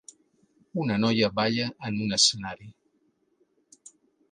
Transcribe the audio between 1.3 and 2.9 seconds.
balla en un escenari.